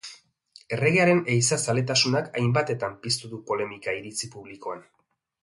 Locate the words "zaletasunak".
1.65-2.31